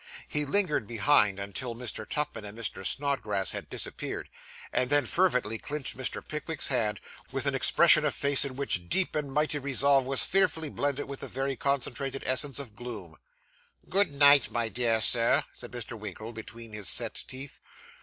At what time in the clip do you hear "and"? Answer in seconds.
2.43-2.57, 4.73-4.89, 9.13-9.31